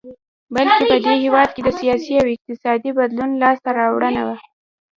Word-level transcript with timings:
بلکې 0.55 0.81
په 0.89 0.97
دې 1.05 1.15
هېواد 1.23 1.49
کې 1.55 1.61
د 1.63 1.69
سیاسي 1.79 2.13
او 2.21 2.25
اقتصادي 2.35 2.91
بدلون 2.99 3.31
لاسته 3.41 3.69
راوړنه 3.79 4.21
وه. 4.27 4.37